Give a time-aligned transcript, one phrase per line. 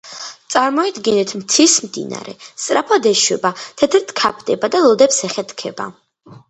[0.53, 5.91] წარმოიდგინეთ, მთის მდინარე სწრაფად ეშვება, თეთრად ქაფდება და ლოდებს ეხეთქება.